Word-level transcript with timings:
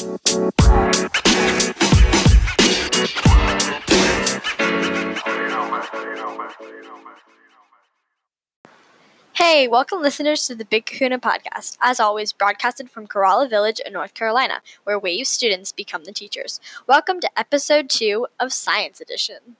Hey, 0.00 0.06
welcome 9.68 10.00
listeners 10.00 10.46
to 10.46 10.54
the 10.54 10.64
Big 10.64 10.86
Kahuna 10.86 11.18
podcast. 11.18 11.76
As 11.82 12.00
always, 12.00 12.32
broadcasted 12.32 12.90
from 12.90 13.06
Corolla 13.08 13.46
Village 13.46 13.78
in 13.84 13.92
North 13.92 14.14
Carolina, 14.14 14.62
where 14.84 14.98
Wave 14.98 15.26
students 15.26 15.70
become 15.70 16.04
the 16.04 16.12
teachers. 16.12 16.60
Welcome 16.86 17.20
to 17.20 17.38
episode 17.38 17.90
2 17.90 18.26
of 18.38 18.54
Science 18.54 19.02
Edition. 19.02 19.56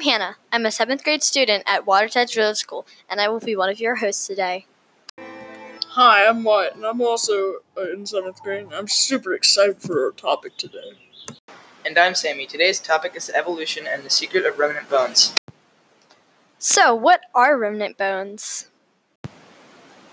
I'm 0.00 0.04
Hannah. 0.04 0.36
I'm 0.50 0.64
a 0.64 0.70
seventh 0.70 1.04
grade 1.04 1.22
student 1.22 1.62
at 1.66 1.86
Water's 1.86 2.14
Village 2.34 2.56
School, 2.56 2.86
and 3.06 3.20
I 3.20 3.28
will 3.28 3.38
be 3.38 3.54
one 3.54 3.68
of 3.68 3.80
your 3.80 3.96
hosts 3.96 4.26
today. 4.26 4.64
Hi, 5.88 6.26
I'm 6.26 6.42
Wyatt, 6.42 6.76
and 6.76 6.86
I'm 6.86 7.02
also 7.02 7.56
uh, 7.76 7.92
in 7.92 8.06
seventh 8.06 8.42
grade. 8.42 8.64
And 8.64 8.72
I'm 8.72 8.88
super 8.88 9.34
excited 9.34 9.82
for 9.82 10.06
our 10.06 10.12
topic 10.12 10.56
today. 10.56 10.92
And 11.84 11.98
I'm 11.98 12.14
Sammy. 12.14 12.46
Today's 12.46 12.80
topic 12.80 13.12
is 13.14 13.28
evolution 13.28 13.86
and 13.86 14.02
the 14.02 14.08
secret 14.08 14.46
of 14.46 14.58
remnant 14.58 14.88
bones. 14.88 15.36
So, 16.58 16.94
what 16.94 17.20
are 17.34 17.58
remnant 17.58 17.98
bones? 17.98 18.69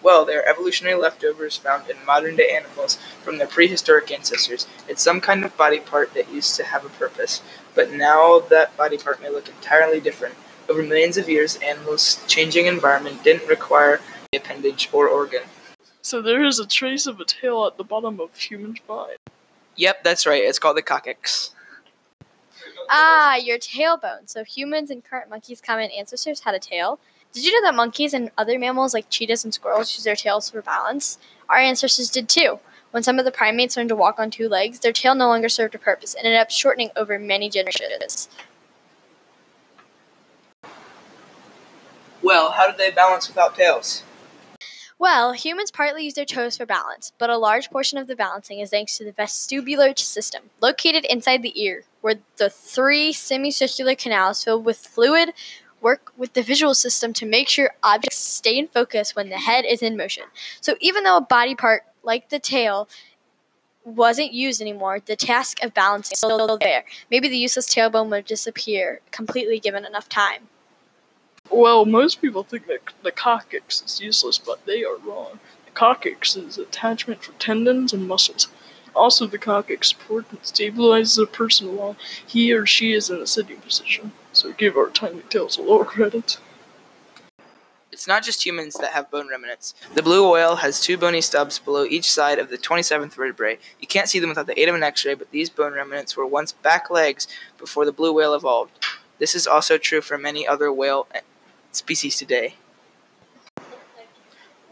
Well, 0.08 0.24
they 0.24 0.36
are 0.36 0.48
evolutionary 0.48 0.96
leftovers 0.96 1.58
found 1.58 1.90
in 1.90 1.98
modern 2.06 2.38
day 2.38 2.56
animals 2.56 2.98
from 3.24 3.40
their 3.40 3.46
prehistoric 3.46 4.10
ancestors. 4.10 4.66
It's 4.88 5.04
some 5.04 5.20
kind 5.20 5.44
of 5.44 5.58
body 5.58 5.82
part 5.82 6.14
that 6.14 6.32
used 6.32 6.56
to 6.56 6.64
have 6.64 6.86
a 6.86 6.90
purpose, 6.90 7.42
but 7.76 7.92
now 7.92 8.40
that 8.40 8.78
body 8.78 8.98
part 8.98 9.22
may 9.22 9.30
look 9.30 9.50
entirely 9.50 10.00
different. 10.00 10.36
Over 10.70 10.82
millions 10.82 11.18
of 11.18 11.28
years, 11.28 11.58
animals' 11.58 12.24
changing 12.26 12.68
environment 12.68 13.22
didn't 13.22 13.50
require 13.50 14.00
the 14.32 14.38
appendage 14.38 14.88
or 14.94 15.10
organ. 15.10 15.44
So 16.02 16.22
there 16.22 16.42
is 16.42 16.58
a 16.58 16.66
trace 16.66 17.06
of 17.06 17.20
a 17.20 17.26
tail 17.26 17.66
at 17.66 17.76
the 17.76 17.84
bottom 17.84 18.22
of 18.22 18.34
human 18.34 18.78
spine. 18.78 19.18
Yep, 19.76 20.06
that's 20.06 20.26
right. 20.26 20.42
It's 20.42 20.58
called 20.58 20.78
the 20.78 20.84
coccyx. 20.84 21.52
Ah, 22.90 23.36
your 23.36 23.60
tailbone. 23.60 24.30
So 24.30 24.46
humans 24.46 24.90
and 24.90 25.04
current 25.04 25.30
monkeys' 25.30 25.60
common 25.60 25.92
ancestors 25.92 26.40
had 26.40 26.56
a 26.56 26.60
tail. 26.60 26.98
Did 27.38 27.46
you 27.46 27.62
know 27.62 27.68
that 27.68 27.76
monkeys 27.76 28.16
and 28.16 28.32
other 28.36 28.58
mammals 28.58 28.96
like 28.96 29.12
cheetahs 29.12 29.44
and 29.44 29.54
squirrels 29.54 29.96
use 29.96 30.04
their 30.04 30.16
tails 30.16 30.50
for 30.50 30.64
balance? 30.64 31.20
Our 31.48 31.60
ancestors 31.60 32.10
did 32.10 32.28
too. 32.28 32.58
When 32.90 33.04
some 33.04 33.20
of 33.20 33.26
the 33.26 33.32
primates 33.32 33.78
learned 33.78 33.90
to 33.90 33.96
walk 33.96 34.18
on 34.18 34.32
two 34.32 34.50
legs, 34.50 34.80
their 34.80 34.92
tail 34.92 35.14
no 35.14 35.28
longer 35.28 35.48
served 35.48 35.76
a 35.76 35.78
purpose 35.78 36.16
and 36.16 36.26
ended 36.26 36.42
up 36.42 36.50
shortening 36.50 36.90
over 36.96 37.20
many 37.20 37.48
generations. 37.48 38.28
Well, 42.24 42.54
how 42.54 42.66
did 42.66 42.80
they 42.80 42.90
balance 42.90 43.28
without 43.28 43.56
tails? 43.56 44.02
Well, 44.98 45.34
humans 45.34 45.70
partly 45.70 46.06
use 46.06 46.16
their 46.16 46.26
toes 46.26 46.58
for 46.58 46.66
balance, 46.66 47.12
but 47.20 47.30
a 47.30 47.38
large 47.38 47.70
portion 47.70 48.00
of 48.00 48.08
the 48.08 48.16
balancing 48.16 48.62
is 48.62 48.72
thanks 48.72 48.98
to 48.98 49.06
the 49.06 49.14
vestibular 49.14 49.96
system, 49.96 50.46
located 50.60 51.06
inside 51.06 51.44
the 51.44 51.62
ear, 51.62 51.84
where 52.02 52.16
the 52.38 52.50
three 52.50 53.14
semicircular 53.14 53.94
canals 53.94 54.44
filled 54.44 54.66
with 54.66 54.80
fluid 54.80 55.34
work 55.82 56.12
with 56.18 56.34
the 56.34 56.42
visual 56.42 56.74
system 56.74 57.14
to 57.14 57.26
make 57.26 57.48
sure 57.48 57.72
objects 57.84 58.18
stay 58.18 58.58
in 58.58 58.68
focus 58.68 59.16
when 59.16 59.30
the 59.30 59.38
head 59.38 59.66
is 59.66 59.82
in 59.82 59.98
motion. 59.98 60.24
So 60.62 60.76
even 60.80 61.04
though 61.04 61.18
a 61.18 61.22
body 61.22 61.56
part 61.56 61.84
like 62.04 62.30
the 62.30 62.40
tail 62.40 62.88
wasn't 63.84 64.34
used 64.34 64.62
anymore, 64.62 65.00
the 65.00 65.16
task 65.16 65.64
of 65.64 65.74
balancing 65.74 66.14
is 66.14 66.20
still 66.20 66.58
there. 66.58 66.84
Maybe 67.10 67.30
the 67.30 67.38
useless 67.38 67.74
tailbone 67.74 68.10
would 68.10 68.26
disappear 68.26 69.02
completely 69.12 69.60
given 69.60 69.86
enough 69.86 70.10
time. 70.10 70.48
Well, 71.50 71.86
most 71.86 72.22
people 72.22 72.44
think 72.44 72.68
that 72.68 72.80
the 73.04 73.12
coccyx 73.12 73.82
is 73.82 74.02
useless, 74.02 74.38
but 74.38 74.66
they 74.66 74.84
are 74.84 74.98
wrong. 74.98 75.40
The 75.66 75.72
coccyx 75.72 76.36
is 76.36 76.58
attachment 76.58 77.24
for 77.24 77.32
tendons 77.34 77.94
and 77.94 78.08
muscles. 78.08 78.50
Also, 78.98 79.28
the 79.28 79.38
coccyx 79.38 79.90
supports 79.90 80.32
and 80.32 80.42
stabilizes 80.42 81.22
a 81.22 81.28
person 81.28 81.78
while 81.78 81.96
he 82.26 82.52
or 82.52 82.66
she 82.66 82.94
is 82.94 83.10
in 83.10 83.22
a 83.22 83.28
sitting 83.28 83.58
position. 83.58 84.12
So 84.34 84.52
give 84.54 84.76
our 84.76 84.90
tiny 84.90 85.22
tails 85.30 85.58
a 85.58 85.62
little 85.62 85.86
credit. 85.86 86.40
It's 87.92 88.08
not 88.08 88.24
just 88.24 88.46
humans 88.46 88.76
that 88.76 88.92
have 88.92 89.10
bone 89.10 89.28
remnants. 89.28 89.74
The 89.96 90.04
blue 90.04 90.32
whale 90.32 90.58
has 90.58 90.80
two 90.80 90.98
bony 90.98 91.22
stubs 91.22 91.58
below 91.58 91.84
each 91.84 92.12
side 92.12 92.38
of 92.38 92.50
the 92.50 92.58
27th 92.58 93.14
vertebrae. 93.14 93.58
You 93.80 93.88
can't 93.88 94.10
see 94.10 94.20
them 94.20 94.30
without 94.30 94.46
the 94.46 94.60
aid 94.60 94.70
of 94.70 94.76
an 94.76 94.84
x 94.84 95.06
ray, 95.06 95.16
but 95.16 95.32
these 95.32 95.50
bone 95.50 95.74
remnants 95.74 96.16
were 96.16 96.28
once 96.28 96.52
back 96.52 96.92
legs 96.92 97.28
before 97.58 97.86
the 97.86 97.92
blue 97.92 98.14
whale 98.14 98.36
evolved. 98.36 98.72
This 99.20 99.34
is 99.34 99.48
also 99.48 99.78
true 99.78 100.02
for 100.02 100.18
many 100.18 100.48
other 100.48 100.72
whale 100.72 101.08
eh, 101.14 101.22
species 101.72 102.18
today. 102.18 102.56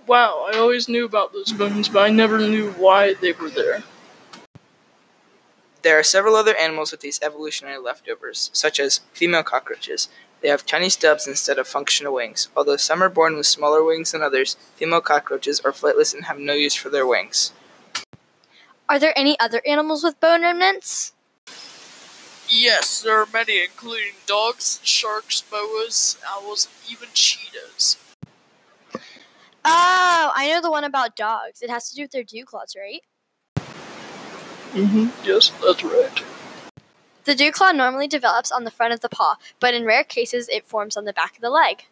Wow, 0.05 0.45
I 0.47 0.59
always 0.59 0.87
knew 0.87 1.05
about 1.05 1.33
those 1.33 1.51
bones, 1.51 1.89
but 1.89 2.03
I 2.03 2.09
never 2.09 2.37
knew 2.37 2.71
why 2.73 3.15
they 3.15 3.31
were 3.31 3.49
there. 3.49 3.81
There 5.85 5.99
are 5.99 6.03
several 6.03 6.35
other 6.35 6.57
animals 6.57 6.89
with 6.89 7.01
these 7.01 7.21
evolutionary 7.21 7.77
leftovers, 7.77 8.49
such 8.53 8.79
as 8.79 9.01
female 9.13 9.43
cockroaches. 9.43 10.09
They 10.41 10.47
have 10.47 10.65
tiny 10.65 10.89
stubs 10.89 11.27
instead 11.27 11.59
of 11.59 11.67
functional 11.67 12.15
wings. 12.15 12.49
Although 12.57 12.77
some 12.77 13.03
are 13.03 13.09
born 13.09 13.37
with 13.37 13.45
smaller 13.45 13.83
wings 13.83 14.11
than 14.11 14.23
others, 14.23 14.57
female 14.77 15.01
cockroaches 15.01 15.59
are 15.59 15.71
flightless 15.71 16.11
and 16.11 16.25
have 16.25 16.39
no 16.39 16.53
use 16.53 16.73
for 16.73 16.89
their 16.89 17.05
wings. 17.05 17.53
Are 18.89 18.97
there 18.97 19.13
any 19.15 19.39
other 19.39 19.61
animals 19.63 20.03
with 20.03 20.19
bone 20.19 20.41
remnants? 20.41 21.13
Yes, 22.49 23.03
there 23.03 23.21
are 23.21 23.27
many, 23.31 23.63
including 23.63 24.13
dogs, 24.25 24.79
sharks, 24.81 25.41
boas, 25.41 26.17
owls, 26.27 26.65
and 26.65 26.91
even 26.93 27.09
cheetahs. 27.13 27.97
Oh, 29.63 30.31
I 30.35 30.49
know 30.49 30.63
the 30.63 30.71
one 30.71 30.83
about 30.83 31.15
dogs. 31.15 31.61
It 31.61 31.69
has 31.69 31.89
to 31.89 31.95
do 31.95 32.01
with 32.01 32.11
their 32.11 32.23
dew 32.23 32.43
claws, 32.43 32.75
right? 32.75 33.03
Mm-hmm. 34.75 35.07
Yes, 35.25 35.51
that's 35.63 35.83
right. 35.83 36.23
The 37.23 37.33
dew 37.33 37.51
claw 37.51 37.71
normally 37.71 38.07
develops 38.07 38.51
on 38.51 38.65
the 38.65 38.71
front 38.71 38.93
of 38.93 38.99
the 38.99 39.09
paw, 39.09 39.37
but 39.59 39.73
in 39.73 39.85
rare 39.85 40.03
cases 40.03 40.49
it 40.49 40.65
forms 40.65 40.97
on 40.97 41.05
the 41.05 41.13
back 41.13 41.35
of 41.35 41.41
the 41.41 41.49
leg. 41.49 41.85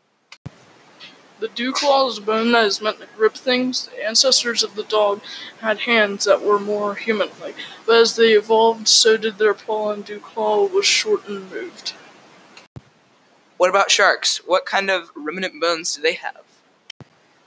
The 1.40 1.48
dew 1.48 1.72
claw 1.72 2.08
is 2.10 2.18
a 2.18 2.22
bone 2.22 2.52
that 2.52 2.66
is 2.66 2.82
meant 2.82 3.00
to 3.00 3.08
grip 3.16 3.36
things. 3.36 3.88
The 3.88 4.06
ancestors 4.06 4.64
of 4.64 4.76
the 4.76 4.84
dog 4.84 5.22
had 5.60 5.80
hands 5.80 6.26
that 6.26 6.44
were 6.44 6.60
more 6.60 6.96
human-like, 6.96 7.56
but 7.86 7.96
as 7.96 8.16
they 8.16 8.34
evolved, 8.34 8.88
so 8.88 9.18
did 9.18 9.38
their 9.38 9.54
paw, 9.54 9.92
and 9.92 10.06
dew 10.06 10.20
claw 10.20 10.66
was 10.68 10.86
short 10.86 11.28
and 11.28 11.50
moved. 11.50 11.94
What 13.58 13.70
about 13.70 13.92
sharks? 13.92 14.38
What 14.46 14.66
kind 14.66 14.90
of 14.90 15.10
remnant 15.16 15.60
bones 15.60 15.96
do 15.96 16.02
they 16.02 16.16
have? 16.16 16.44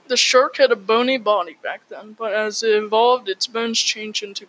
The 0.07 0.17
shark 0.17 0.57
had 0.57 0.71
a 0.71 0.75
bony 0.75 1.17
body 1.17 1.57
back 1.61 1.81
then, 1.89 2.15
but 2.17 2.33
as 2.33 2.63
it 2.63 2.75
evolved, 2.75 3.29
its 3.29 3.45
bones 3.45 3.79
changed 3.79 4.23
into 4.23 4.45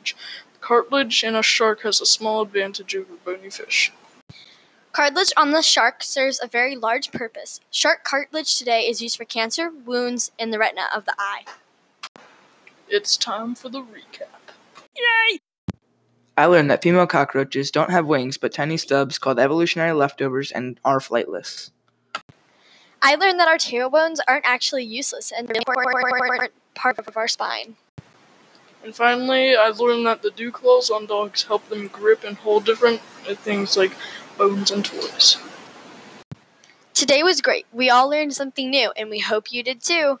cartilage. 0.00 0.16
Cartilage 0.60 1.24
in 1.24 1.34
a 1.34 1.42
shark 1.42 1.82
has 1.82 2.00
a 2.00 2.06
small 2.06 2.42
advantage 2.42 2.94
over 2.94 3.14
bony 3.24 3.50
fish. 3.50 3.92
Cartilage 4.92 5.32
on 5.36 5.52
the 5.52 5.62
shark 5.62 6.02
serves 6.02 6.40
a 6.42 6.48
very 6.48 6.76
large 6.76 7.12
purpose. 7.12 7.60
Shark 7.70 8.04
cartilage 8.04 8.58
today 8.58 8.82
is 8.82 9.00
used 9.00 9.16
for 9.16 9.24
cancer, 9.24 9.70
wounds, 9.70 10.32
and 10.38 10.52
the 10.52 10.58
retina 10.58 10.86
of 10.94 11.04
the 11.04 11.14
eye. 11.18 11.44
It's 12.88 13.16
time 13.16 13.54
for 13.54 13.68
the 13.68 13.80
recap. 13.80 14.52
Yay! 14.96 15.38
I 16.36 16.46
learned 16.46 16.70
that 16.70 16.82
female 16.82 17.06
cockroaches 17.06 17.70
don't 17.70 17.90
have 17.90 18.06
wings 18.06 18.36
but 18.36 18.52
tiny 18.52 18.76
stubs 18.76 19.18
called 19.18 19.38
evolutionary 19.38 19.92
leftovers 19.92 20.50
and 20.50 20.80
are 20.84 20.98
flightless. 20.98 21.70
I 23.02 23.14
learned 23.14 23.38
that 23.38 23.48
our 23.48 23.56
tailbones 23.56 24.18
aren't 24.26 24.44
actually 24.44 24.84
useless 24.84 25.32
and 25.32 25.48
they're 25.48 25.62
part 26.74 26.98
of 26.98 27.16
our 27.16 27.28
spine. 27.28 27.76
And 28.82 28.94
finally, 28.94 29.54
I 29.56 29.68
learned 29.68 30.06
that 30.06 30.22
the 30.22 30.30
dew 30.30 30.50
claws 30.50 30.90
on 30.90 31.06
dogs 31.06 31.44
help 31.44 31.68
them 31.68 31.88
grip 31.88 32.24
and 32.24 32.36
hold 32.38 32.64
different 32.64 33.00
things 33.00 33.76
like 33.76 33.92
bones 34.38 34.70
and 34.70 34.84
toys. 34.84 35.36
Today 36.94 37.22
was 37.22 37.40
great. 37.40 37.66
We 37.72 37.90
all 37.90 38.08
learned 38.08 38.34
something 38.34 38.70
new, 38.70 38.92
and 38.96 39.10
we 39.10 39.20
hope 39.20 39.52
you 39.52 39.62
did 39.62 39.82
too. 39.82 40.18